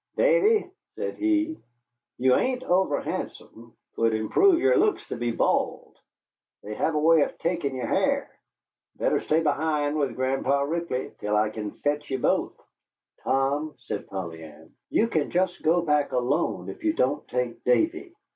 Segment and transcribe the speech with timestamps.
[0.17, 1.59] "Davy," said he,
[2.17, 3.75] "you ain't over handsome.
[3.93, 5.95] 'Twouldn't improve yere looks to be bald.
[6.63, 8.27] They hev a way of takin' yere ha'r.
[8.95, 12.59] Better stay behind with Gran'pa Ripley till I kin fetch ye both."
[13.23, 18.15] "Tom," said Polly Ann, "you kin just go back alone if you don't take Davy."